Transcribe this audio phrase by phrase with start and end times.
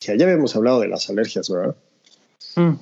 [0.00, 1.74] Ya habíamos hablado de las alergias, ¿verdad?
[2.56, 2.72] Mm.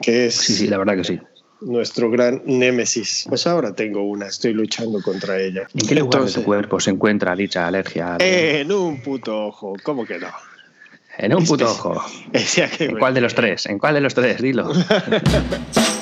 [0.00, 1.20] Que es Sí, sí, la verdad que sí.
[1.60, 3.26] nuestro gran némesis.
[3.28, 5.68] Pues ahora tengo una, estoy luchando contra ella.
[5.74, 8.16] ¿En qué lugar de tu cuerpo se encuentra dicha alergia?
[8.18, 10.28] En un puto ojo, ¿cómo que no?
[11.18, 12.02] en un puto es- ojo.
[12.80, 13.66] ¿En cuál de los tres?
[13.66, 14.40] ¿En cuál de los tres?
[14.40, 14.72] Dilo.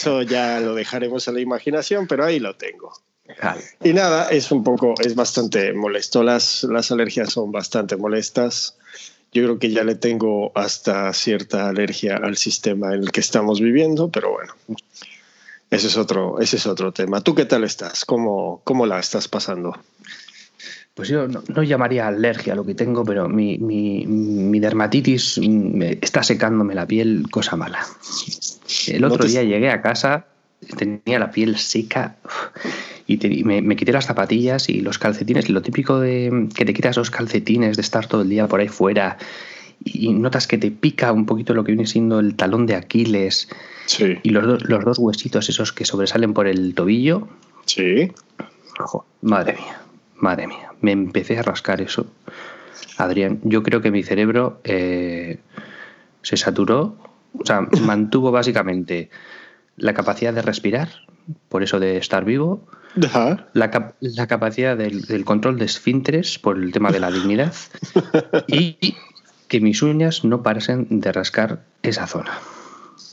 [0.00, 2.90] Eso ya lo dejaremos a la imaginación, pero ahí lo tengo.
[3.42, 3.62] Vale.
[3.84, 6.22] Y nada, es un poco, es bastante molesto.
[6.22, 8.78] Las, las alergias son bastante molestas.
[9.30, 13.60] Yo creo que ya le tengo hasta cierta alergia al sistema en el que estamos
[13.60, 14.54] viviendo, pero bueno,
[15.68, 17.20] ese es otro, ese es otro tema.
[17.20, 18.06] ¿Tú qué tal estás?
[18.06, 19.76] ¿Cómo, cómo la estás pasando?
[20.94, 25.76] Pues yo no, no llamaría alergia lo que tengo, pero mi, mi- mi dermatitis mm,
[25.76, 27.80] me está secándome la piel, cosa mala.
[28.88, 30.26] El No otro te- día llegué a casa,
[30.76, 32.16] tenía la piel seca
[33.06, 35.48] y, te- y me, me quité las zapatillas y los calcetines.
[35.48, 38.68] Lo típico de que te quitas los calcetines, de estar todo el día por ahí
[38.68, 39.16] fuera
[39.82, 43.48] y, notas que te pica un poquito lo que viene siendo el talón de Aquiles
[43.86, 47.26] Sí, y los, do- los dos huesitos esos que sobresalen por el tobillo.
[47.64, 48.12] sí.
[48.78, 49.80] Jo, madre mía,
[50.20, 50.72] madre mía.
[50.80, 52.06] Me empecé a rascar eso.
[52.96, 55.38] Adrián, yo creo que mi cerebro eh,
[56.22, 56.96] se saturó,
[57.38, 59.10] o sea, mantuvo básicamente
[59.76, 60.88] la capacidad de respirar,
[61.48, 62.66] por eso de estar vivo,
[63.04, 63.46] Ajá.
[63.54, 67.54] la, cap- la capacidad del, del control de esfínteres por el tema de la dignidad
[68.46, 68.96] y
[69.48, 72.32] que mis uñas no parasen de rascar esa zona.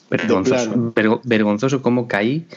[0.10, 2.48] Vergonzoso, vergonzoso cómo caí,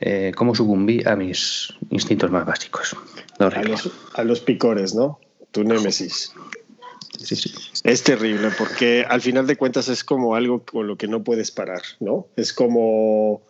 [0.00, 2.96] eh, cómo sucumbí a mis instintos más básicos.
[3.38, 5.18] A los, a los picores, ¿no?
[5.52, 6.32] Tu némesis.
[7.18, 7.52] Sí, sí.
[7.84, 11.50] Es terrible porque al final de cuentas es como algo con lo que no puedes
[11.50, 12.26] parar, ¿no?
[12.36, 13.42] Es como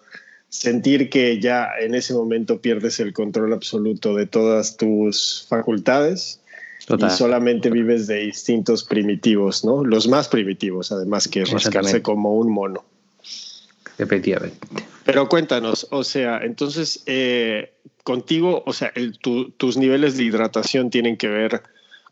[0.48, 6.40] sentir que ya en ese momento pierdes el control absoluto de todas tus facultades
[6.86, 7.11] Total.
[7.11, 9.84] y solamente vives de instintos primitivos, ¿no?
[9.84, 12.84] Los más primitivos, además, que rascarse como un mono.
[13.98, 14.58] Efectivamente.
[15.05, 20.90] Pero cuéntanos, o sea, entonces, eh, contigo, o sea, el- tu- tus niveles de hidratación
[20.90, 21.62] tienen que ver,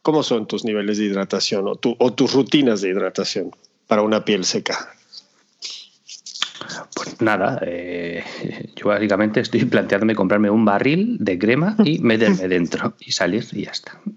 [0.03, 3.51] ¿cómo son tus niveles de hidratación o, tu- o tus rutinas de hidratación
[3.87, 4.95] para una piel seca?
[6.95, 8.25] Pues nada, eh,
[8.77, 13.65] yo básicamente estoy planteándome comprarme un barril de crema y meterme dentro y salir y
[13.65, 14.01] ya está.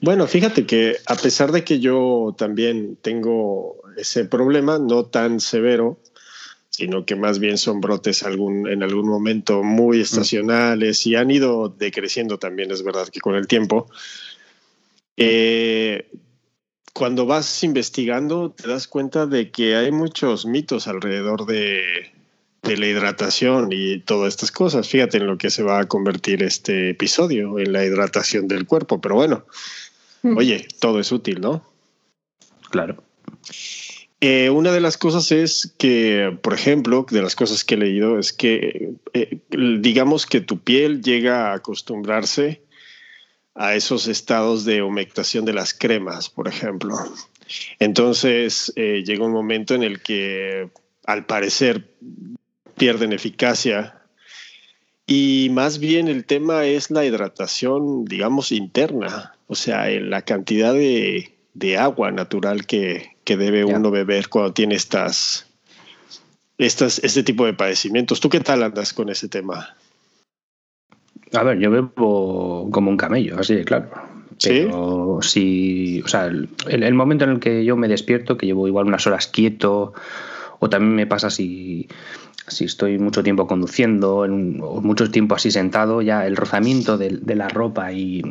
[0.00, 5.96] Bueno, fíjate que a pesar de que yo también tengo ese problema, no tan severo,
[6.72, 11.68] sino que más bien son brotes algún, en algún momento muy estacionales y han ido
[11.68, 13.88] decreciendo también, es verdad que con el tiempo.
[15.18, 16.10] Eh,
[16.94, 22.10] cuando vas investigando, te das cuenta de que hay muchos mitos alrededor de,
[22.62, 24.88] de la hidratación y todas estas cosas.
[24.88, 29.00] Fíjate en lo que se va a convertir este episodio, en la hidratación del cuerpo.
[29.00, 29.44] Pero bueno,
[30.22, 31.64] oye, todo es útil, ¿no?
[32.70, 33.02] Claro.
[34.24, 38.20] Eh, una de las cosas es que, por ejemplo, de las cosas que he leído
[38.20, 42.62] es que, eh, digamos que tu piel llega a acostumbrarse
[43.56, 46.94] a esos estados de humectación de las cremas, por ejemplo.
[47.80, 50.70] Entonces eh, llega un momento en el que,
[51.04, 51.90] al parecer,
[52.76, 54.04] pierden eficacia.
[55.04, 61.31] Y más bien el tema es la hidratación, digamos, interna, o sea, la cantidad de,
[61.54, 65.46] de agua natural que, que debe uno beber cuando tiene estas,
[66.58, 68.20] estas, este tipo de padecimientos.
[68.20, 69.76] ¿Tú qué tal andas con ese tema?
[71.32, 73.90] A ver, yo bebo como un camello, así de claro.
[74.38, 74.48] ¿Sí?
[74.48, 78.66] Pero si, o sea, el, el momento en el que yo me despierto, que llevo
[78.66, 79.92] igual unas horas quieto,
[80.58, 81.86] o también me pasa si,
[82.48, 86.98] si estoy mucho tiempo conduciendo, en un- o mucho tiempo así sentado, ya el rozamiento
[86.98, 88.22] de, de la ropa y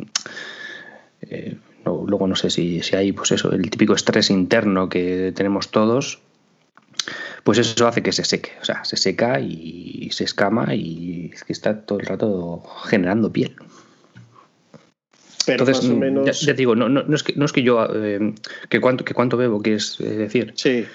[1.22, 5.70] eh, luego no sé si, si hay pues eso, el típico estrés interno que tenemos
[5.70, 6.20] todos,
[7.44, 11.44] pues eso hace que se seque, o sea, se seca y se escama y es
[11.44, 13.56] que está todo el rato generando piel.
[15.44, 16.40] Pero Entonces, más o mm, menos...
[16.40, 18.32] ya, ya te digo, no, no, no es que, no es que yo, eh,
[18.68, 20.52] que, cuánto, que cuánto bebo, quieres eh, decir.
[20.56, 20.86] Sí,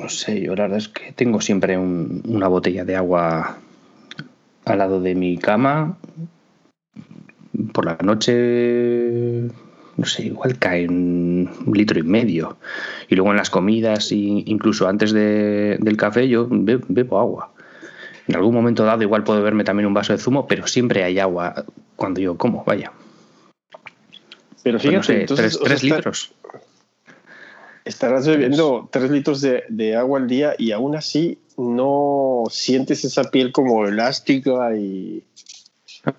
[0.00, 3.58] No sé, yo la verdad es que tengo siempre un- una botella de agua
[4.64, 5.98] al lado de mi cama.
[7.72, 9.42] Por la noche,
[9.96, 12.56] no sé, igual cae un litro y medio.
[13.08, 17.52] Y luego en las comidas, incluso antes de- del café, yo be- bebo agua.
[18.28, 21.18] En algún momento dado igual puedo beberme también un vaso de zumo, pero siempre hay
[21.18, 21.64] agua
[21.94, 22.92] cuando yo como, vaya.
[24.62, 26.32] Pero fíjate, entonces, tres, litros.
[27.84, 33.52] Estarás bebiendo tres litros de, agua al día y aún así no sientes esa piel
[33.52, 35.22] como elástica y.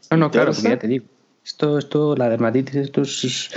[0.09, 1.05] No, no, claro, ya te digo.
[1.47, 3.49] Esto, esto, la dermatitis, esto es,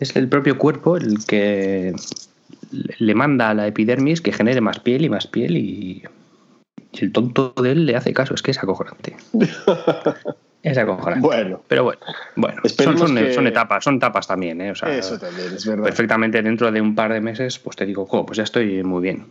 [0.00, 1.94] es el propio cuerpo el que
[2.70, 6.02] le manda a la epidermis que genere más piel y más piel y,
[6.98, 8.32] el tonto de él le hace caso.
[8.32, 9.14] Es que es acojonante.
[10.62, 11.20] es acojonante.
[11.20, 11.60] Bueno.
[11.68, 12.00] Pero bueno,
[12.34, 14.62] bueno son, etapas, son etapas también.
[14.62, 14.70] ¿eh?
[14.70, 15.84] Eso también, es verdad.
[15.84, 19.26] Perfectamente dentro de un par de meses, pues te digo, pues ya estoy muy bien.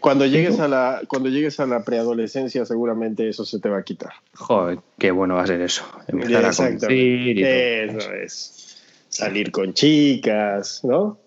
[0.00, 3.82] Cuando llegues a la, cuando llegues a la preadolescencia, seguramente eso se te va a
[3.82, 4.12] quitar.
[4.34, 5.84] Joder, qué bueno va a ser eso.
[6.08, 8.82] Empezar a Eso es.
[9.08, 11.18] Salir con chicas, ¿no?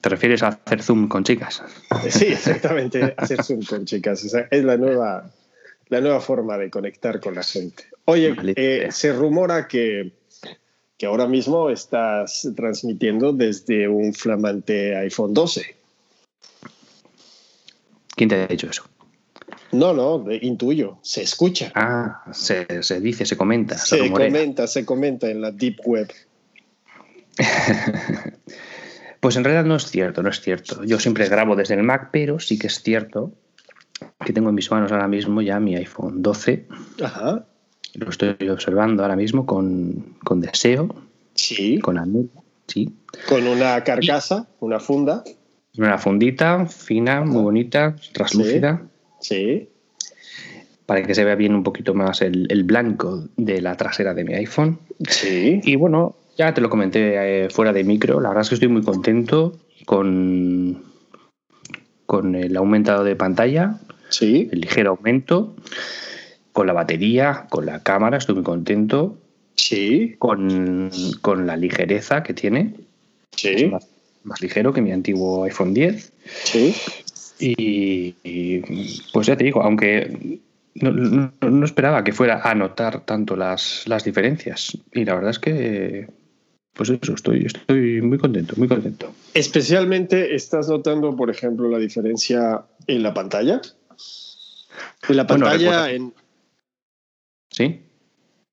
[0.00, 1.62] ¿Te refieres a hacer Zoom con chicas?
[2.08, 4.24] Sí, exactamente, hacer Zoom con chicas.
[4.50, 5.30] es la nueva,
[5.88, 7.84] la nueva forma de conectar con la gente.
[8.04, 10.12] Oye, eh, se rumora que,
[10.96, 15.77] que ahora mismo estás transmitiendo desde un flamante iPhone 12.
[18.18, 18.84] ¿Quién te ha dicho eso?
[19.70, 21.70] No, no, intuyo, se escucha.
[21.74, 22.66] Ah, se,
[23.00, 23.78] dice, se comenta.
[23.78, 26.12] Se, comenta, se comenta en la Deep Web.
[29.20, 30.84] Pues en realidad no es cierto, no es cierto.
[30.84, 33.32] Yo siempre grabo desde el Mac, pero sí que es cierto
[34.24, 36.68] que tengo en mis manos ahora mismo ya mi iPhone 12.
[37.02, 37.44] Ajá.
[37.94, 40.94] Lo estoy observando ahora mismo con, deseo.
[41.34, 41.80] Sí.
[41.80, 42.26] Con amor.
[42.68, 42.92] Sí.
[43.28, 45.24] Con una carcasa, una funda.
[45.78, 48.82] Una fundita fina, muy bonita, translúcida.
[49.20, 49.68] Sí.
[50.86, 54.24] Para que se vea bien un poquito más el, el, blanco de la trasera de
[54.24, 54.78] mi iPhone.
[55.08, 55.60] Sí.
[55.62, 58.20] Y bueno, ya te lo comenté eh, fuera de micro.
[58.20, 60.82] La verdad es que estoy muy contento con,
[62.06, 63.78] con el aumentado de pantalla.
[64.08, 64.48] Sí.
[64.50, 65.54] El ligero aumento.
[66.52, 69.16] Con la batería, con la cámara, estoy muy contento.
[69.54, 70.16] Sí.
[70.18, 70.90] Con,
[71.46, 72.74] la ligereza que tiene.
[73.36, 73.70] Sí.
[74.24, 76.12] Más, ligero que mi antiguo iPhone 10.
[76.44, 76.74] Sí.
[77.40, 78.60] Y,
[79.12, 80.40] pues ya te digo, aunque
[80.74, 84.76] no, esperaba que fuera a notar tanto las, las diferencias.
[84.92, 86.08] Y la verdad es que
[86.78, 89.12] pues eso, estoy, estoy muy contento, muy contento.
[89.34, 93.60] Especialmente, ¿estás notando, por ejemplo, la diferencia en la pantalla?
[95.08, 96.14] En la pantalla, en...
[97.50, 97.80] Sí.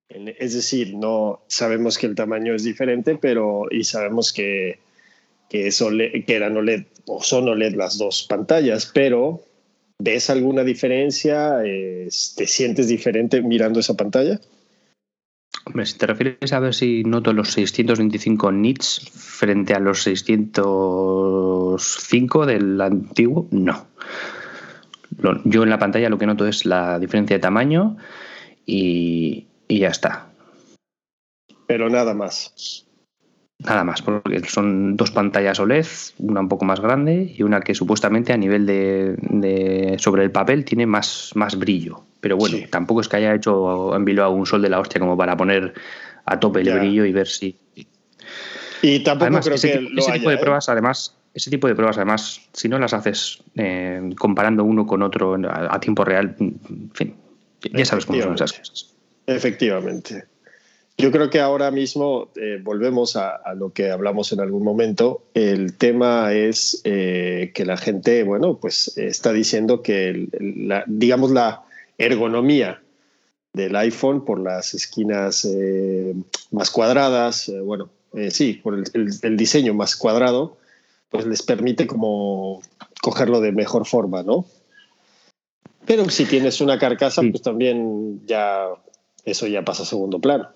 [0.10, 4.80] es decir, no sabemos que el tamaño es diferente, pero y sabemos que,
[5.50, 5.70] que,
[6.26, 9.44] que eran OLED o son OLED las dos pantallas, pero
[10.00, 11.58] ¿ves alguna diferencia?
[11.64, 14.40] ¿Te sientes diferente mirando esa pantalla?
[15.66, 22.46] Hombre, si te refieres a ver si noto los 625 nits frente a los 605
[22.46, 23.88] del antiguo, no.
[25.46, 27.96] Yo en la pantalla lo que noto es la diferencia de tamaño
[28.66, 30.30] y, y ya está.
[31.68, 32.85] Pero nada más.
[33.60, 35.86] Nada más, porque son dos pantallas OLED,
[36.19, 40.66] una un poco más grande y una que supuestamente a nivel de, sobre el papel
[40.66, 42.04] tiene más, más brillo.
[42.19, 45.16] Pero bueno, tampoco es que haya hecho en a un sol de la hostia como
[45.16, 45.74] para poner
[46.25, 47.57] a tope el brillo y ver si.
[48.81, 50.40] Y tampoco creo ese, que ese tipo de ¿eh?
[50.40, 55.01] pruebas, además, ese tipo de pruebas, además, si no las haces eh, comparando uno con
[55.01, 57.16] otro a, tiempo real, en fin,
[57.74, 58.96] ya sabes cómo son esas cosas.
[59.28, 60.25] Efectivamente.
[60.98, 65.24] Yo creo que ahora mismo eh, volvemos a, lo que hablamos en algún momento.
[65.34, 71.64] El tema es eh, que la gente, bueno, pues está diciendo que, la, digamos, la
[71.98, 72.82] ergonomía
[73.52, 76.16] del iPhone por las esquinas eh,
[76.52, 77.90] más cuadradas, bueno,
[78.30, 80.58] sí, por el, diseño más cuadrado,
[81.10, 82.62] pues les permite como
[83.02, 84.46] cogerlo de mejor forma, ¿no?
[85.86, 88.70] Pero si tienes una carcasa, pues también ya
[89.25, 90.50] eso ya pasa a segundo plano.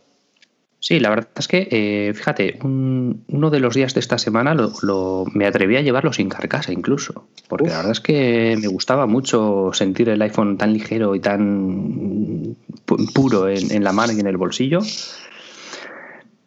[0.82, 5.26] Sí, la verdad es que, eh, fíjate, uno de los días de esta semana lo,
[5.34, 9.72] me atreví a llevarlo sin carcasa incluso, porque la verdad es que me gustaba mucho
[9.74, 12.56] sentir el iPhone tan ligero y tan
[13.14, 14.80] puro en, la mano y en el bolsillo.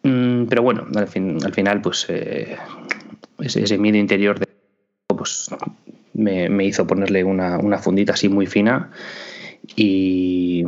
[0.01, 2.57] Mm, pero bueno, al, fin, al final, pues eh,
[3.39, 4.47] ese, miedo interior de,
[5.15, 5.49] pues,
[6.15, 8.89] me, hizo ponerle una, una fundita así muy fina
[9.75, 10.63] y,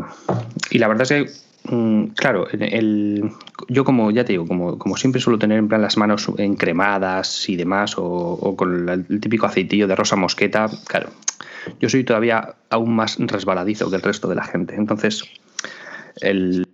[0.69, 1.44] y la verdad es que
[2.15, 3.31] claro, el,
[3.67, 7.49] yo como ya te digo, como, como siempre suelo tener en plan las manos encremadas
[7.49, 11.09] y demás, o, con el típico aceitillo de rosa mosqueta, claro,
[11.79, 14.75] yo soy todavía aún más resbaladizo que el resto de la gente.
[14.75, 15.23] Entonces,
[16.21, 16.65] el,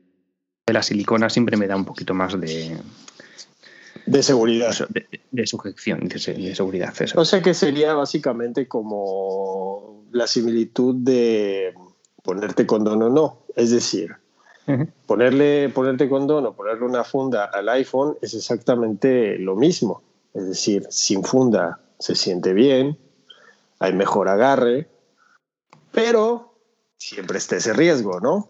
[0.66, 2.78] de la silicona siempre me da un poquito más de...
[4.06, 4.74] De seguridad.
[5.32, 6.94] De, sujeción, de, seguridad.
[7.16, 11.74] O sea que sería básicamente como la similitud de
[12.24, 13.44] ponerte condón o no.
[13.56, 14.16] Es decir,
[15.06, 20.02] Ponerle, ponerte condón o ponerle una funda al iPhone es exactamente lo mismo.
[20.34, 22.98] Es decir, sin funda se siente bien,
[23.80, 24.88] hay mejor agarre,
[25.92, 26.56] pero
[26.98, 28.50] siempre está ese riesgo, ¿no?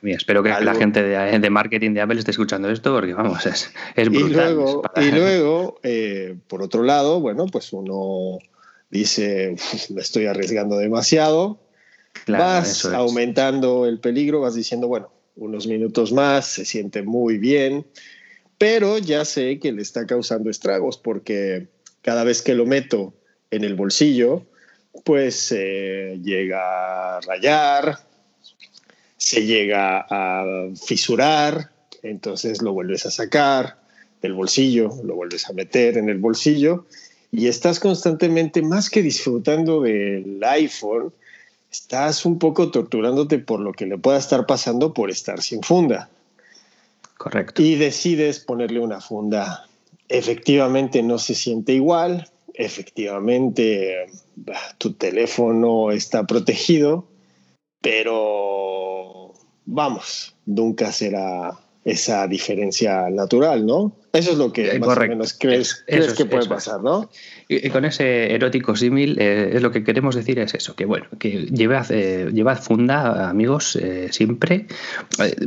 [0.00, 3.72] Mía, espero que la gente de, marketing de Apple esté escuchando esto porque, vamos, es,
[3.96, 4.30] es brutal.
[4.30, 8.38] Y luego, y luego eh, por otro lado, bueno, pues uno
[8.90, 9.56] dice,
[9.90, 11.58] me estoy arriesgando demasiado,
[12.26, 17.86] vas aumentando el peligro, vas diciendo, bueno, unos minutos más, se siente muy bien,
[18.58, 21.68] pero ya sé que le está causando estragos porque
[22.02, 23.14] cada vez que lo meto
[23.50, 24.46] en el bolsillo,
[25.04, 27.98] pues eh, llega a rayar,
[29.16, 31.70] se llega a fisurar,
[32.02, 33.78] entonces lo vuelves a sacar
[34.20, 36.86] del bolsillo, lo vuelves a meter en el bolsillo
[37.30, 41.12] y estás constantemente, más que disfrutando del iPhone,
[41.70, 46.08] estás un poco torturándote por lo que le pueda estar pasando por estar sin funda.
[47.16, 47.62] Correcto.
[47.62, 49.66] Y decides ponerle una funda.
[50.08, 54.06] Efectivamente no se siente igual, efectivamente
[54.78, 57.06] tu teléfono está protegido,
[57.82, 59.34] pero
[59.66, 63.92] vamos, nunca será esa diferencia natural, ¿no?
[64.12, 67.10] Eso es lo que eh, más o menos crees, que puede pasar, ¿no?
[67.46, 71.06] Y, con ese erótico símil, eh, es lo que queremos decir es eso, que bueno,
[71.18, 73.78] que llevad, eh, llevad funda, amigos,
[74.10, 74.66] siempre.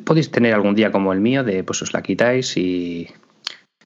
[0.03, 3.07] podéis tener algún día como el mío, de pues os la quitáis y,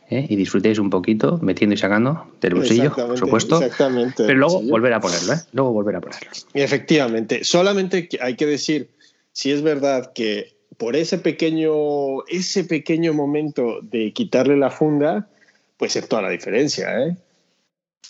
[0.10, 3.62] y disfrutéis un poquito, metiendo y sacando del bolsillo, por supuesto.
[3.62, 4.26] Exactamente.
[4.26, 5.40] Pero luego volver a ponerlo, ¿eh?
[5.54, 6.32] Luego volver a ponerlo.
[6.54, 7.44] Efectivamente.
[7.44, 8.90] Solamente hay que decir,
[9.32, 15.28] si es verdad que por ese pequeño, ese pequeño momento de quitarle la funda,
[15.78, 17.16] puede ser toda la diferencia, ¿eh?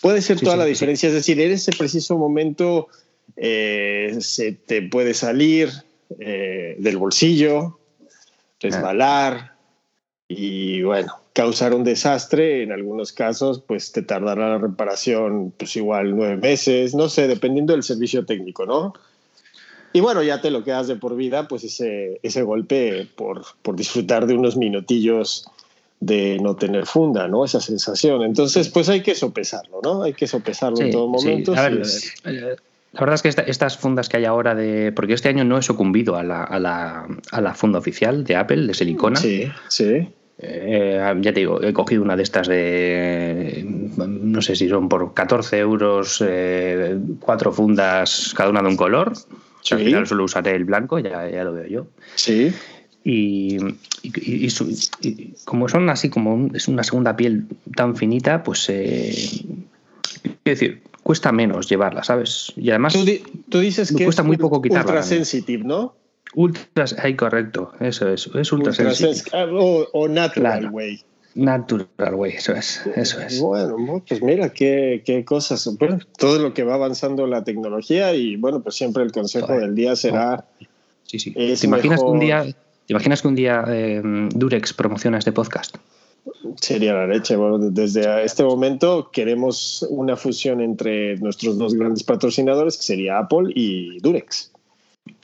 [0.00, 2.88] Puede ser toda la diferencia, es decir, en ese preciso momento
[3.36, 5.70] eh, se te puede salir
[6.18, 7.78] eh, del bolsillo,
[8.60, 9.54] resbalar
[10.28, 12.62] y bueno, causar un desastre.
[12.62, 17.72] En algunos casos, pues te tardará la reparación, pues igual nueve meses, no sé, dependiendo
[17.72, 18.92] del servicio técnico, ¿no?
[19.96, 23.76] Y bueno, ya te lo quedas de por vida, pues ese, ese golpe por, por
[23.76, 25.46] disfrutar de unos minutillos
[26.00, 27.46] de no tener funda, ¿no?
[27.46, 28.22] Esa sensación.
[28.22, 30.02] Entonces, pues hay que sopesarlo, ¿no?
[30.02, 31.54] Hay que sopesarlo en todo momento.
[31.54, 32.56] Eh,
[32.92, 34.92] la verdad es que estas fundas que hay ahora de...
[34.92, 38.36] Porque este año no he sucumbido a la, a la, a la funda oficial de
[38.36, 39.16] Apple, de silicona.
[39.16, 40.06] Sí, sí.
[40.38, 43.64] Eh, ya te digo, he cogido una de estas de,
[43.96, 49.14] no sé si son por 14 euros, eh, cuatro fundas, cada una de un color.
[49.70, 51.86] Al final solo usaré el blanco, ya, ya lo veo yo.
[52.14, 52.52] Sí.
[53.04, 53.58] Y,
[55.44, 58.68] como son así, como es una segunda piel tan finita, pues.
[58.68, 59.14] Eh,
[60.44, 62.52] decir, cuesta menos llevarla, ¿sabes?
[62.56, 62.96] Y además.
[63.48, 64.86] Tú, dices que cuesta muy poco quitarla.
[64.86, 65.94] Ultra sensitive, ¿no?
[66.34, 69.22] Ultra, ahí correcto, eso es, es ultra, sensitive.
[69.32, 71.00] Ah, o, natural way.
[71.36, 73.40] Natural way, eso es, eso es.
[73.40, 75.68] Bueno, pues mira qué, qué cosas.
[75.78, 79.74] Bueno, todo lo que va avanzando la tecnología y bueno, pues siempre el consejo del
[79.74, 80.46] día será.
[81.04, 81.32] Sí, sí.
[81.32, 85.76] ¿Te imaginas que un día, ¿te imaginas que un día em, Durex promociona este podcast?
[86.58, 87.36] Sería la leche.
[87.36, 93.52] Bueno, desde este momento queremos una fusión entre nuestros dos grandes patrocinadores, que sería Apple
[93.54, 94.52] y Durex.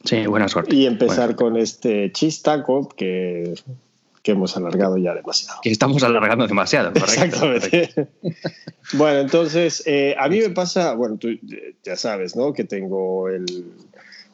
[0.05, 0.77] Sí, buena suerte.
[0.77, 3.55] Y empezar con este chistaco que
[4.23, 5.61] que hemos alargado ya demasiado.
[5.63, 7.13] Que estamos alargando demasiado, correcto.
[7.13, 8.09] Exactamente.
[8.95, 11.29] bueno, entonces, eh, a mí me pasa, bueno, tú
[11.83, 12.53] ya sabes, ¿no?
[12.53, 13.45] Que tengo el,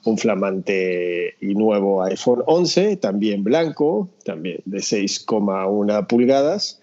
[0.04, 6.80] un flamante y nuevo iPhone 11, también blanco, también de 6,1 pulgadas.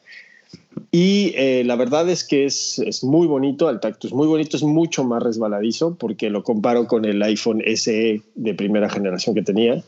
[0.91, 4.57] Y eh, la verdad es que es, es, muy bonito, al tacto es muy bonito,
[4.57, 9.41] es mucho más resbaladizo porque lo comparo con el iPhone SE de primera generación que
[9.41, 9.83] tenía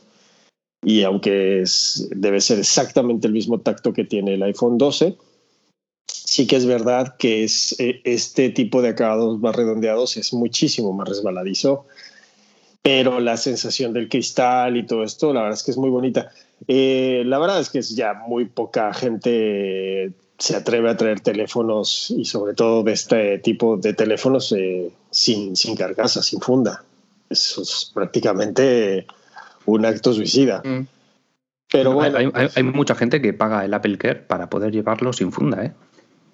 [0.84, 1.63] y aunque
[2.12, 5.17] debe ser exactamente el mismo tacto que tiene el iPhone 12,
[6.07, 10.93] sí que es verdad que es, eh, este tipo de acabados más redondeados es muchísimo
[10.93, 11.86] más resbaladizo,
[12.81, 16.31] pero la sensación del cristal y todo esto, la verdad es que es muy bonita.
[16.67, 22.13] Eh, la verdad es que es ya muy poca gente se atreve a traer teléfonos
[22.15, 26.84] y sobre todo de este tipo de teléfonos eh, sin, sin carcasa, sin funda.
[27.29, 29.07] Eso es prácticamente
[29.68, 30.64] un acto suicida.
[30.66, 30.88] Mm.
[31.72, 32.32] Pero bueno.
[32.34, 35.74] Hay, mucha gente que paga el Apple Care para poder llevarlo sin funda, ¿eh?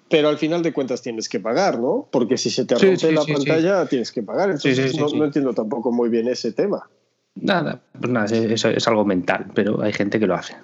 [0.08, 2.08] Pero al final de cuentas tienes que pagar, ¿no?
[2.10, 4.50] Porque si se te rompe la pantalla tienes que pagar.
[4.50, 6.88] Entonces no, entiendo tampoco muy bien ese tema.
[7.34, 10.54] Nada, pues nada, eso es algo mental, pero hay gente que lo hace.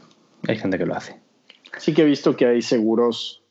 [0.46, 1.18] Hay gente que lo hace.
[1.78, 3.42] Sí que he visto que hay seguros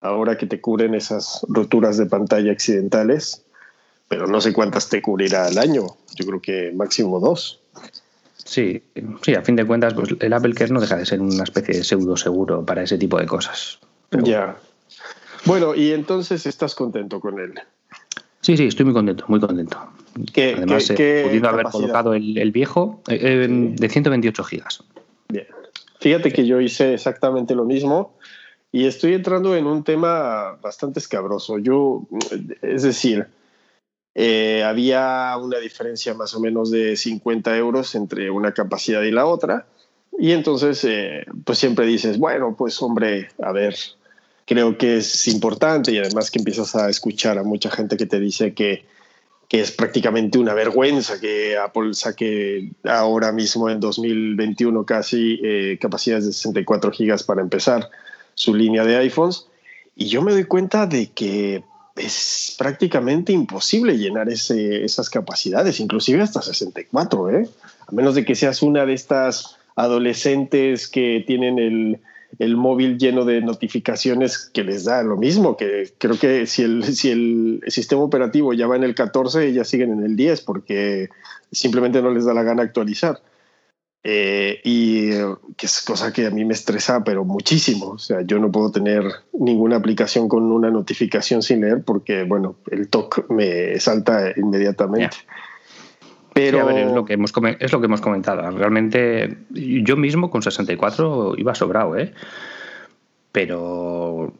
[0.00, 3.44] ahora que te cubren esas roturas de pantalla accidentales,
[4.08, 5.84] pero no sé cuántas te cubrirá al año.
[6.14, 7.63] Yo creo que máximo dos.
[8.44, 8.82] Sí,
[9.22, 11.74] sí, a fin de cuentas, pues el Apple Care no deja de ser una especie
[11.76, 13.78] de pseudo seguro para ese tipo de cosas.
[14.22, 14.56] Ya.
[15.46, 17.54] Bueno, y entonces estás contento con él.
[18.40, 19.78] Sí, sí, estoy muy contento, muy contento.
[20.32, 21.80] ¿Qué, Además, qué- he qué podido haber capacidad?
[21.82, 24.84] colocado el, el viejo eh, eh, de 128 gigas.
[25.28, 25.46] Bien.
[26.00, 28.18] Fíjate que yo hice exactamente lo mismo
[28.70, 31.58] y estoy entrando en un tema bastante escabroso.
[31.58, 32.02] Yo,
[32.60, 33.26] es decir,
[34.14, 39.26] eh, había una diferencia más o menos de 50 euros entre una capacidad y la
[39.26, 39.66] otra.
[40.18, 43.74] Y entonces, eh, pues siempre dices, bueno, pues hombre, a ver,
[44.46, 48.20] creo que es importante y además que empiezas a escuchar a mucha gente que te
[48.20, 48.84] dice que,
[49.48, 56.26] que es prácticamente una vergüenza que Apple saque ahora mismo en 2021 casi eh, capacidades
[56.26, 57.90] de 64 gigas para empezar
[58.34, 59.48] su línea de iPhones.
[59.96, 61.64] Y yo me doy cuenta de que
[61.96, 67.48] es prácticamente imposible llenar ese, esas capacidades, inclusive hasta 64, ¿eh?
[67.86, 72.00] a menos de que seas una de estas adolescentes que tienen el,
[72.38, 76.84] el móvil lleno de notificaciones que les da lo mismo, que creo que si el,
[76.84, 81.10] si el sistema operativo ya va en el 14, ellas siguen en el 10 porque
[81.52, 83.20] simplemente no les da la gana actualizar.
[84.06, 87.92] Eh, y eh, que es cosa que a mí me estresa, pero muchísimo.
[87.92, 92.56] O sea, yo no puedo tener ninguna aplicación con una notificación sin leer porque, bueno,
[92.70, 95.16] el TOC me salta inmediatamente.
[96.34, 98.50] Pero Sí, a ver, es lo, que hemos, es lo que hemos comentado.
[98.50, 102.12] Realmente yo mismo con 64 iba sobrado, ¿eh?
[103.32, 104.34] Pero,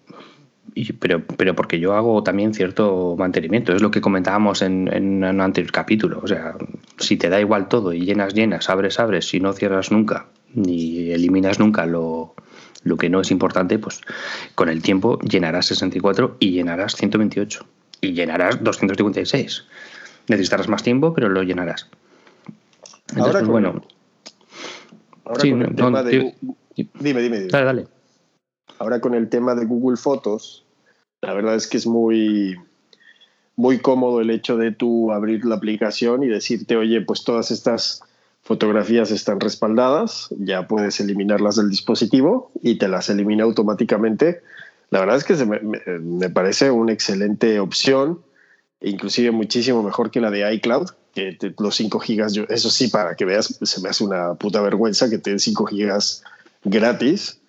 [0.75, 3.75] y- pero, pero porque yo hago también cierto mantenimiento.
[3.75, 6.21] Es lo que comentábamos en, en un anterior capítulo.
[6.23, 6.55] O sea,
[6.99, 11.11] si te da igual todo y llenas, llenas, abres, abres, si no cierras nunca ni
[11.11, 12.35] eliminas nunca lo,
[12.85, 14.01] lo que no es importante, pues
[14.55, 17.67] con el tiempo llenarás 64 y llenarás 128
[18.01, 19.65] y llenarás 256.
[20.29, 21.89] Necesitarás más tiempo, pero lo llenarás.
[23.09, 23.83] Entonces, Ahora pues, con- bueno,
[25.25, 26.11] ahora sí, con no, el tema no, de...
[26.11, 26.57] tío- Gu-
[27.01, 27.51] Dime, dime, dime.
[27.51, 27.87] dale, dale.
[28.79, 30.65] Ahora con el tema de Google Fotos,
[31.21, 32.57] la verdad es que es muy,
[33.57, 38.03] muy cómodo el hecho de tú abrir la aplicación y decirte, oye, pues todas estas
[38.43, 44.43] fotografías están respaldadas, ya puedes eliminarlas del dispositivo y te las elimina automáticamente.
[44.91, 48.21] La verdad es que me, parece una excelente opción,
[48.83, 53.15] inclusive muchísimo mejor que la de iCloud, que los 5 gigas, yo, eso sí, para
[53.17, 56.23] que veas, se me hace una puta vergüenza que te den 5 gigas
[56.65, 57.41] gratis.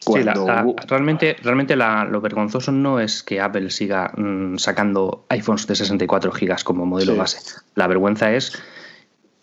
[0.00, 5.66] Sí, la- realmente, realmente la- lo vergonzoso no es que Apple siga mm, sacando iPhones
[5.66, 7.18] de 64 gigas como modelo Sí.
[7.18, 7.38] base.
[7.74, 8.52] La vergüenza es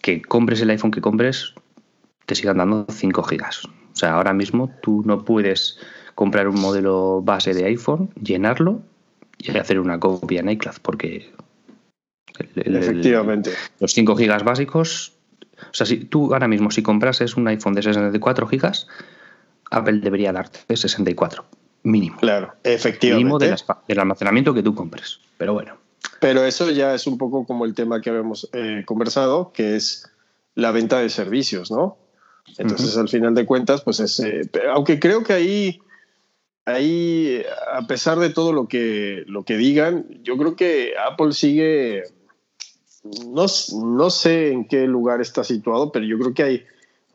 [0.02, 1.54] que compres el iPhone que compres,
[2.26, 3.66] te sigan dando 5 gigas.
[3.66, 5.78] O sea, ahora mismo tú no puedes
[6.16, 8.82] comprar un modelo base de iPhone, llenarlo
[9.38, 11.32] y hacer una copia en iCloud, porque
[12.40, 13.52] el- el- el- Efectivamente.
[13.80, 15.14] los 5 gigas básicos.
[15.58, 18.88] O sea, si tú ahora mismo, si comprases un iPhone de 64 gigas,
[19.76, 21.46] Apple debería darte 64,
[21.84, 22.18] mínimo.
[22.18, 23.46] Claro, Mínimo efectivamente.
[23.46, 25.20] del, aspa- del almacenamiento que tú compres.
[25.38, 25.78] Pero bueno,
[26.20, 30.10] Pero eso ya es un poco como el tema que habíamos eh, conversado, que es
[30.56, 31.98] la venta de servicios, ¿no?
[32.58, 34.20] Entonces, al final de cuentas, pues es.
[34.22, 34.42] eh,
[34.74, 35.80] aunque creo que ahí,
[36.66, 42.04] ahí, a pesar de todo lo que, lo que digan, yo creo que Apple sigue.
[43.28, 43.46] No,
[43.84, 46.64] no sé en qué lugar está situado, pero yo creo que hay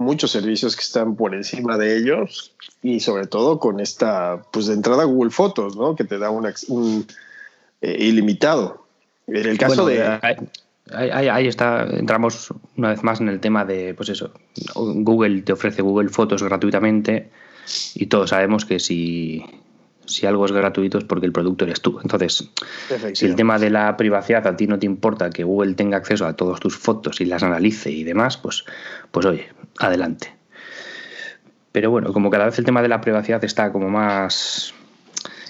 [0.01, 4.75] muchos servicios que están por encima de ellos y sobre todo con esta, pues de
[4.75, 5.95] entrada Google Fotos, ¿no?
[5.95, 7.07] Que te da un, un,
[7.83, 8.87] eh, ilimitado.
[9.27, 10.19] En el caso Bueno, de...
[10.93, 14.33] ahí, ahí- ahí está, entramos una vez más en el tema de, pues eso,
[14.75, 17.31] Google te ofrece Google Fotos gratuitamente
[17.95, 19.45] y todos sabemos que si,
[20.07, 22.01] si algo es gratuito es porque el producto eres tú.
[22.03, 22.51] Entonces,
[23.13, 26.25] si el tema de la privacidad a ti no te importa que Google tenga acceso
[26.27, 28.65] a todas tus fotos y las analice y demás, pues,
[29.13, 29.47] pues oye,
[29.81, 30.33] adelante.
[31.73, 34.75] Pero bueno, como cada vez el tema de la privacidad está como más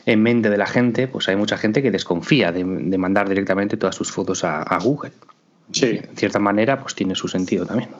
[0.06, 3.76] en mente de la gente, pues hay mucha gente que desconfía de, de mandar directamente
[3.76, 5.12] todas sus fotos a, a Google.
[5.72, 6.00] Sí.
[6.02, 7.90] En cierta manera, pues tiene su sentido también.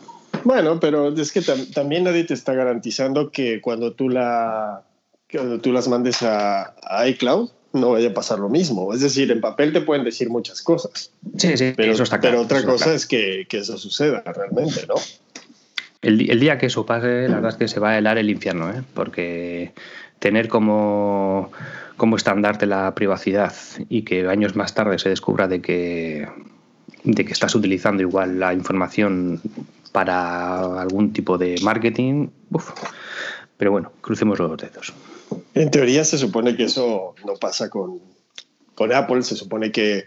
[0.44, 4.82] Bueno, pero es que tam- también nadie te está garantizando que cuando tú la
[5.30, 8.92] cuando tú las mandes a, a iCloud no vaya a pasar lo mismo.
[8.92, 12.36] Es decir, en papel te pueden decir muchas cosas, Sí, sí, pero, eso está claro.
[12.38, 12.96] pero otra eso cosa claro.
[12.96, 14.94] es que, que eso suceda realmente, ¿no?
[16.02, 18.30] El, el día que eso pase, la verdad es que se va a helar el
[18.30, 18.82] infierno, ¿eh?
[18.94, 19.72] porque
[20.20, 21.50] tener como,
[21.96, 23.52] como estandarte la privacidad
[23.88, 26.28] y que años más tarde se descubra de que,
[27.04, 29.40] de que estás utilizando igual la información
[29.92, 32.70] para algún tipo de marketing, uf.
[33.56, 34.92] pero bueno, crucemos los dedos.
[35.54, 38.00] En teoría se supone que eso no pasa con,
[38.74, 40.06] con Apple, se supone que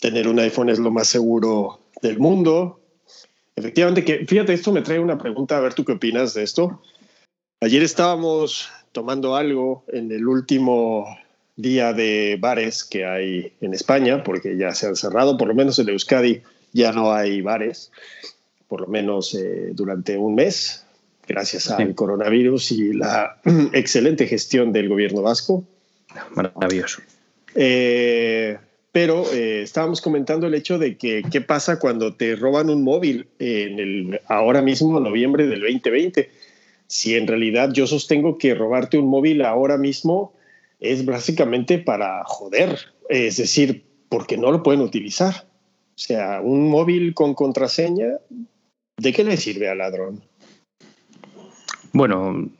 [0.00, 2.80] tener un iPhone es lo más seguro del mundo
[3.56, 6.82] Efectivamente, que fíjate, esto me trae una pregunta, a ver tú qué opinas de esto.
[7.60, 11.06] Ayer estábamos tomando algo en el último
[11.56, 15.78] día de bares que hay en España, porque ya se han cerrado, por lo menos
[15.78, 17.92] en Euskadi ya no hay bares,
[18.68, 20.84] por lo menos eh, durante un mes,
[21.28, 23.40] gracias al coronavirus y la
[23.72, 25.64] excelente gestión del gobierno vasco.
[26.34, 27.02] Maravilloso.
[27.54, 28.58] Eh,
[28.92, 33.26] pero eh, estábamos comentando el hecho de que qué pasa cuando te roban un móvil
[33.38, 36.30] en el ahora mismo noviembre del 2020.
[36.86, 40.34] Si en realidad yo sostengo que robarte un móvil ahora mismo
[40.78, 42.78] es básicamente para joder,
[43.08, 45.46] es decir, porque no lo pueden utilizar.
[45.94, 48.18] O sea, un móvil con contraseña,
[48.98, 50.22] ¿de qué le sirve al ladrón?
[51.92, 52.50] Bueno,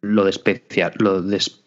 [0.00, 1.20] lo, despecia, lo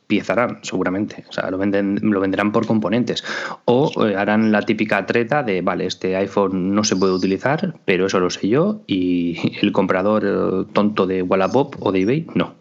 [0.03, 3.23] despiezarán seguramente, o sea, lo, venden, lo venderán por componentes.
[3.65, 8.05] O eh, harán la típica treta de, vale, este iPhone no se puede utilizar, pero
[8.07, 12.55] eso lo sé yo y el comprador eh, tonto de Wallapop o de eBay no.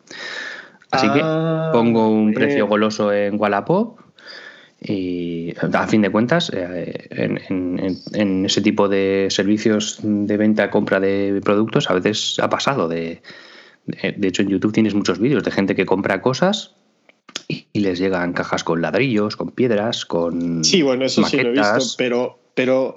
[0.91, 3.99] Así que ah, pongo un precio goloso en Wallapop
[4.79, 11.41] y a fin de cuentas, eh, en, ese tipo de servicios de venta, compra de
[11.43, 13.23] productos, a veces ha pasado de,
[13.87, 16.75] de hecho, en YouTube tienes muchos vídeos de gente que compra cosas
[17.49, 20.65] y, les llegan cajas con ladrillos, con piedras, con.
[20.65, 22.95] Sí, bueno, eso sí lo he visto, pero, pero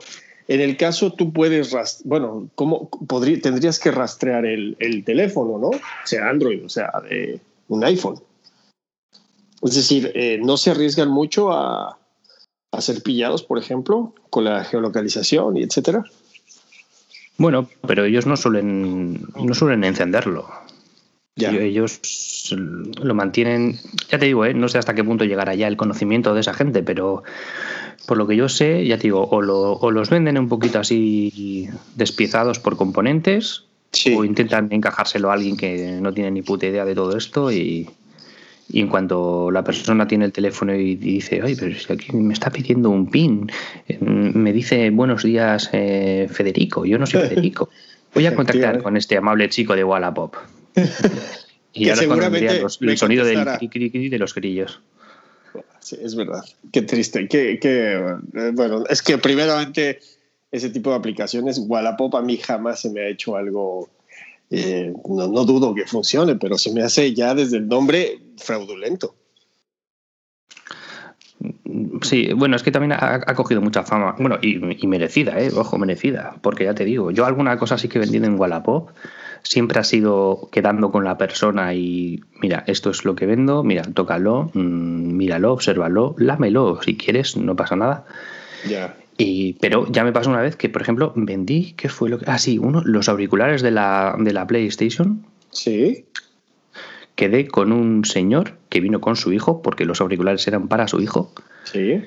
[0.47, 5.67] en el caso tú puedes, bueno, ¿cómo podría, tendrías que rastrear el, teléfono, ¿no?
[5.69, 6.91] O sea, Android, o sea,
[7.67, 8.21] un iPhone.
[9.61, 11.97] Es decir, eh, no se arriesgan mucho a,
[12.71, 16.03] a, ser pillados, por ejemplo, con la geolocalización y etcétera.
[17.37, 20.47] Bueno, pero ellos no suelen, no suelen encenderlo.
[21.37, 21.99] Ellos
[23.01, 23.77] lo mantienen,
[24.09, 24.53] ya te digo, ¿eh?
[24.53, 27.23] no sé hasta qué punto llegará ya el conocimiento de esa gente, pero
[28.07, 32.59] por lo que yo sé, ya te digo, o, los venden un poquito así despiezados
[32.59, 33.65] por componentes,
[34.15, 37.89] o intentan encajárselo a alguien que no tiene ni puta idea de todo esto y,
[38.71, 42.49] en cuanto la persona tiene el teléfono y dice, ay, pero si aquí me está
[42.49, 43.51] pidiendo un pin,
[43.89, 47.69] eh, me dice buenos días eh, Federico, yo no soy Federico.
[48.13, 50.35] Voy a contactar con este amable chico de Wallapop.
[51.73, 54.81] Y ahora seguramente los, el sonido del de los grillos.
[55.79, 56.43] Sí, es verdad.
[56.71, 57.27] Qué triste.
[57.27, 58.15] Qué, qué,
[58.53, 59.99] bueno, es que primeramente
[60.51, 63.89] ese tipo de aplicaciones, Wallapop a mí jamás se me ha hecho algo,
[64.49, 69.15] eh, no, no, dudo que funcione, pero se me hace ya desde el nombre fraudulento.
[72.01, 75.51] Sí, bueno, es que también ha, cogido mucha fama, bueno, y, y, merecida, ¿eh?
[75.55, 78.89] ojo, merecida, porque ya te digo, yo alguna cosa sí que he vendido en Wallapop,
[79.45, 83.83] siempre ha sido quedando con la persona y mira, esto es lo que vendo, mira,
[83.83, 88.05] tócalo, mm, míralo, obsérvalo, lámelo si quieres, no pasa nada.
[88.67, 88.97] Ya.
[89.17, 92.25] Y, pero ya me pasó una vez que, por ejemplo, vendí, ¿qué fue lo que...?
[92.27, 95.25] Ah, sí, uno, los auriculares de la, de la PlayStation.
[95.51, 96.05] Sí.
[97.13, 100.99] Quedé con un señor que vino con su hijo, porque los auriculares eran para su
[100.99, 101.31] hijo.
[101.63, 102.01] Sí.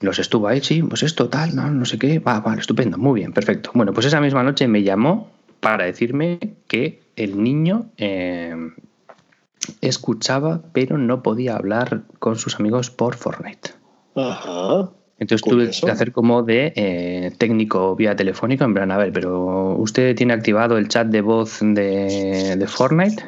[0.00, 3.20] Los estuvo ahí, sí, pues esto, tal, no, no sé qué, va, vale, estupendo, muy
[3.20, 3.70] bien, perfecto.
[3.74, 8.54] Bueno, pues esa misma noche me llamó para decirme que el niño eh,
[9.80, 13.70] escuchaba, pero no podía hablar con sus amigos por Fortnite.
[14.14, 14.90] Ajá.
[15.18, 19.76] Entonces tuve que hacer como de eh, técnico vía telefónico, en plan, a ver, pero
[19.76, 23.22] ¿usted tiene activado el chat de voz de, Fortnite?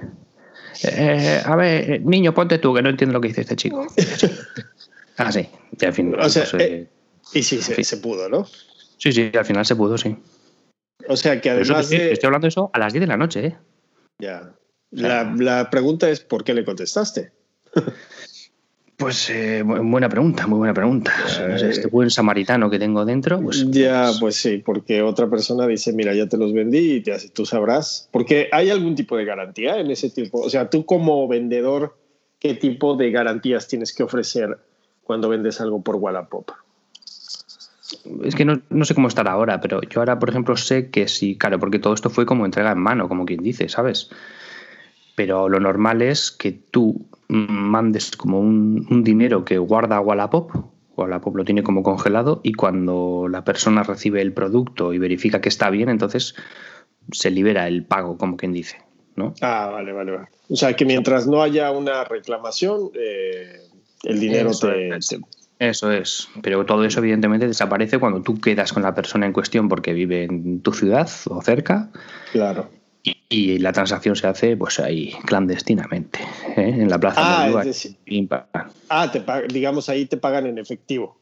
[0.85, 3.87] Eh, a ver, niño, ponte tú, que no entiendo lo que dice este chico.
[5.19, 5.47] ah, sí.
[5.79, 6.87] Y al fin, o sea, pues,
[7.35, 8.47] y sí, se, se pudo, ¿no?
[8.97, 10.17] Sí, sí, al final se pudo, sí.
[11.09, 11.91] O sea que además.
[11.91, 13.57] Estoy hablando de eso a las 10 de la noche, ¿eh?
[14.19, 14.55] Ya.
[14.91, 17.33] La, pregunta es: ¿por qué le contestaste?
[18.95, 21.13] Pues eh, buena pregunta, muy buena pregunta.
[21.57, 23.41] este buen samaritano que tengo dentro.
[23.41, 27.01] Pues, ya, pues, pues sí, porque otra persona dice, mira, ya te los vendí y
[27.01, 28.09] te, tú sabrás.
[28.13, 30.43] Porque hay algún tipo de garantía en ese tipo.
[30.43, 31.97] O sea, tú como vendedor,
[32.39, 34.59] ¿qué tipo de garantías tienes que ofrecer
[35.03, 36.53] cuando vendes algo por Wallapop?
[38.25, 41.37] Es que no, sé cómo estará ahora, pero yo ahora, por ejemplo, sé que sí,
[41.37, 44.11] claro, porque todo esto fue como entrega en mano, como quien dice, ¿sabes?
[45.15, 50.51] Pero lo normal es que tú mandes como un, dinero que guarda Wallapop,
[50.97, 55.49] Wallapop lo tiene como congelado, y cuando la persona recibe el producto y verifica que
[55.49, 56.35] está bien, entonces
[57.11, 58.79] se libera el pago, como quien dice,
[59.17, 59.35] ¿no?
[59.41, 60.29] Ah, vale, vale, vale.
[60.49, 63.61] O sea, que mientras no haya una reclamación, eh,
[64.05, 64.91] el dinero te,
[65.69, 69.69] eso es, pero todo eso evidentemente desaparece cuando tú quedas con la persona en cuestión
[69.69, 71.89] porque vive en tu ciudad o cerca.
[72.33, 72.69] Claro.
[73.29, 76.21] Y, la transacción se hace pues ahí clandestinamente,
[76.57, 76.77] ¿eh?
[76.81, 78.29] en la plaza ah, de
[78.89, 81.17] Ah, te digamos ahí te pagan en efectivo.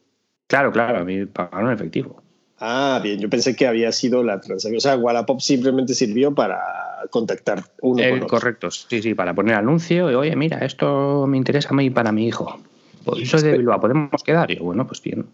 [0.47, 2.21] Claro, claro, a mí pagaron en efectivo.
[2.59, 4.77] Ah, bien, yo pensé que había sido la transacción.
[4.77, 6.59] O sea, Wallapop simplemente sirvió para
[7.09, 8.27] contactar uno con otro.
[8.27, 12.11] Correcto, sí, sí, para poner anuncio y, oye, mira, esto me interesa a mí para
[12.11, 12.59] mi hijo.
[13.03, 14.51] Pues soy de Bilbao, ¿podemos quedar?
[14.51, 15.25] Y yo, bueno, pues bien.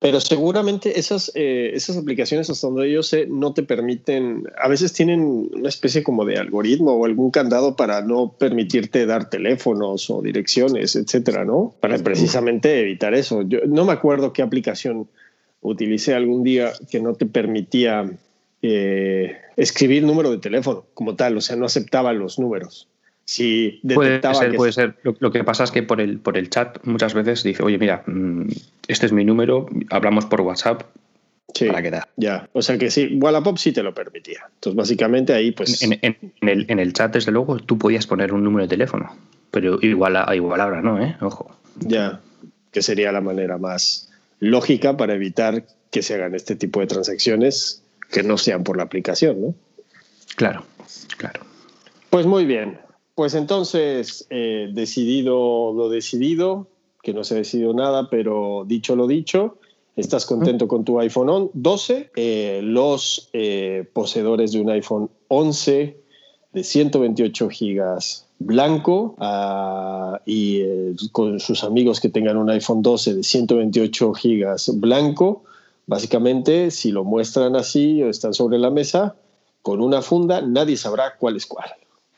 [0.00, 4.94] Pero seguramente esas, eh, esas aplicaciones, hasta donde yo sé, no te permiten, a veces
[4.94, 5.20] tienen
[5.52, 10.96] una especie como de algoritmo o algún candado para no permitirte dar teléfonos o direcciones,
[10.96, 11.74] etcétera, ¿no?
[11.80, 13.42] Para precisamente evitar eso.
[13.42, 15.06] Yo no me acuerdo qué aplicación
[15.60, 18.10] utilicé algún día que no te permitía
[18.62, 22.88] eh, escribir número de teléfono como tal, o sea, no aceptaba los números.
[23.30, 24.96] Si puede ser, puede ser.
[25.04, 28.02] Lo, que pasa es que por el, por el chat muchas veces dice, oye, mira,
[28.04, 28.48] mm,
[28.88, 30.82] este es mi número, hablamos por WhatsApp.
[31.54, 32.08] Sí, para quedar.
[32.16, 34.40] Ya, o sea que sí, Wallapop sí te lo permitía.
[34.54, 35.80] Entonces, básicamente ahí, pues.
[35.80, 35.92] En,
[36.40, 39.16] el, en el chat, desde luego, tú podías poner un número de teléfono,
[39.52, 41.16] pero igual, igual ahora no, ¿eh?
[41.20, 41.56] Ojo.
[41.78, 42.18] Ya,
[42.72, 47.80] que sería la manera más lógica para evitar que se hagan este tipo de transacciones
[48.10, 49.54] que no sean por la aplicación, ¿no?
[50.34, 50.64] Claro,
[51.16, 51.42] claro.
[52.10, 52.89] Pues muy bien.
[53.14, 56.68] Pues entonces, eh, decidido lo decidido,
[57.02, 59.58] que no se ha decidido nada, pero dicho lo dicho,
[59.96, 62.10] estás contento con tu iPhone 12.
[62.16, 65.96] Eh, los eh, poseedores de un iPhone 11
[66.52, 70.62] de 128 gigas blanco ah, y
[71.12, 75.44] con sus amigos que tengan un iPhone 12 de 128 gigas blanco,
[75.86, 79.14] básicamente si lo muestran así o están sobre la mesa
[79.62, 81.70] con una funda, nadie sabrá cuál es cuál.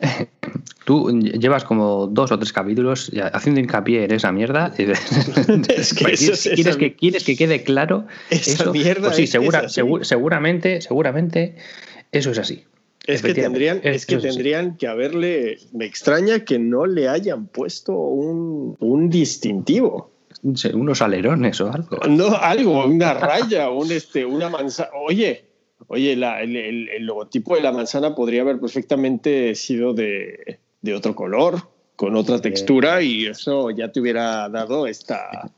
[0.85, 4.73] Tú llevas como dos o tres capítulos haciendo hincapié en esa mierda.
[4.79, 8.07] es que ¿Quieres, que, ¿Quieres que quede claro?
[8.31, 9.09] Esa mierda.
[9.09, 11.57] Pues sí, segura, seguramente, seguramente
[12.11, 12.65] eso es así.
[13.07, 15.59] Es que tendrían, es, que, tendrían que haberle.
[15.73, 20.11] Me extraña que no le hayan puesto un, un distintivo.
[20.75, 21.99] Unos alerones o algo.
[22.09, 24.91] No, algo, una raya, un este, una manzana.
[25.07, 25.45] Oye,
[25.89, 30.59] Oye, el, logotipo de la manzana podría haber perfectamente sido de,
[30.95, 31.63] otro color,
[31.97, 35.51] con otra textura, y eso ya te hubiera dado esta,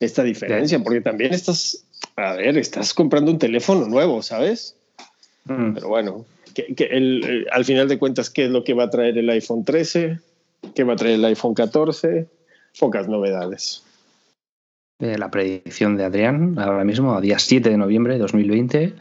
[0.00, 1.84] esta diferencia, porque también estás,
[2.16, 4.76] a ver, estás comprando un teléfono nuevo, ¿sabes?
[5.44, 5.74] Mm.
[5.74, 9.28] Pero bueno, que, al final de cuentas, ¿qué es lo que va a traer el
[9.30, 10.18] iPhone 13?
[10.74, 12.26] ¿Qué va a traer el iPhone 14?
[12.78, 13.82] Pocas novedades.
[15.00, 18.94] Eh, la predicción de Adrián, ahora mismo, a día 7 de noviembre de 2020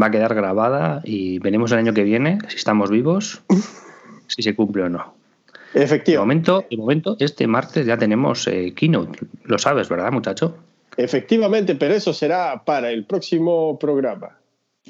[0.00, 3.42] va a quedar grabada y veremos el año que viene, si estamos vivos,
[4.26, 5.14] si se cumple o no.
[5.74, 6.12] Efectivamente.
[6.12, 9.18] De momento, de momento este martes ya tenemos eh, keynote.
[9.44, 10.56] Lo sabes, ¿verdad, muchacho?
[10.96, 14.38] Efectivamente, pero eso será para el próximo programa.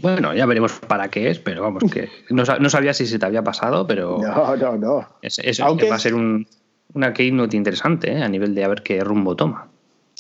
[0.01, 3.45] Bueno, ya veremos para qué es, pero vamos, que no, sabía si se te había
[3.45, 4.19] pasado, pero.
[4.21, 5.09] No, no, no.
[5.21, 6.47] Eso va a ser un,
[6.95, 8.23] una keynote interesante ¿eh?
[8.23, 9.69] a nivel de a ver qué rumbo toma.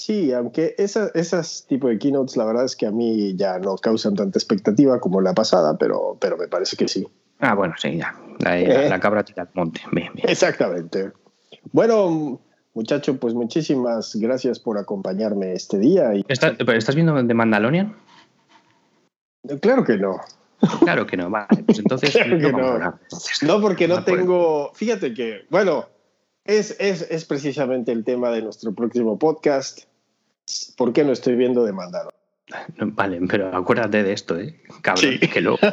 [0.05, 4.17] Sí, aunque esas tipo de keynotes, la verdad es que a mí ya no causan
[4.17, 7.07] tanta expectativa como la pasada, pero, pero me parece que sí.
[7.39, 8.13] Ah, bueno, sí, ya.
[8.41, 8.99] La, eh.
[9.01, 9.81] cabra tira al monte.
[10.25, 11.13] Exactamente.
[11.71, 12.41] Bueno,
[12.75, 16.13] muchacho, pues muchísimas gracias por acompañarme este día.
[16.17, 16.25] Y...
[16.27, 17.95] ¿Estás viendo The Mandalorian?
[19.61, 20.21] Claro que no.
[20.81, 21.63] Claro que no, vale.
[21.65, 22.99] Pues entonces, no,
[23.43, 23.61] no.
[23.61, 24.73] porque no tengo.
[24.75, 25.87] Fíjate que, bueno,
[26.45, 29.92] es, es, es, precisamente el tema de nuestro próximo podcast.
[30.77, 32.11] ¿Por qué no estoy viendo demandado?
[32.79, 34.61] Vale, pero acuérdate de esto, ¿eh?
[34.83, 35.59] Cabrón, que lo.